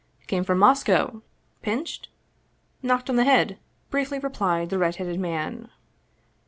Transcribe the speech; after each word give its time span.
"Came 0.25 0.43
from 0.43 0.57
Moscow!" 0.57 1.21
"Pinched?"" 1.61 2.09
Knocked 2.81 3.07
on 3.11 3.17
the 3.17 3.23
head!" 3.23 3.59
briefly 3.91 4.17
replied 4.17 4.71
the 4.71 4.79
red 4.79 4.95
headed 4.95 5.19
man. 5.19 5.69